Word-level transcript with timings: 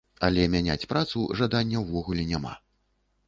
Але 0.27 0.43
мяняць 0.53 0.85
працу 0.93 1.21
жадання 1.41 1.83
ўвогуле 1.83 2.23
няма. 2.31 2.57